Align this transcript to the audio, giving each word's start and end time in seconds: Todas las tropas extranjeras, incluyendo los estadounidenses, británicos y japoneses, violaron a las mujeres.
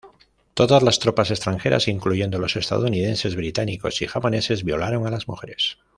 Todas 0.55 0.81
las 0.81 0.97
tropas 0.97 1.29
extranjeras, 1.29 1.87
incluyendo 1.87 2.39
los 2.39 2.55
estadounidenses, 2.55 3.35
británicos 3.35 4.01
y 4.01 4.07
japoneses, 4.07 4.63
violaron 4.63 5.05
a 5.05 5.11
las 5.11 5.27
mujeres. 5.27 5.77